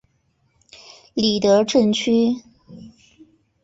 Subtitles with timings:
[1.13, 2.37] 里德镇区。